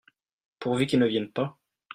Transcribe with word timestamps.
Pourvu 0.57 0.87
qu'ils 0.87 0.97
ne 0.99 1.05
viennent 1.05 1.31
pas! 1.31 1.59